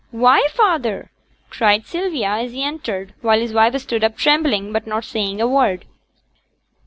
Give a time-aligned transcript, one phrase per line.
[0.09, 1.11] 'Why, feyther!'
[1.51, 5.47] cried Sylvia as he entered; while his wife stood up trembling, but not saying a
[5.47, 5.85] word.